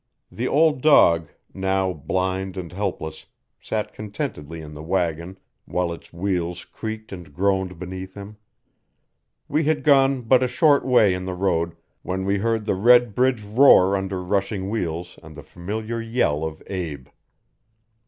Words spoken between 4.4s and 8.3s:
in the wagon while its wheels creaked and groaned beneath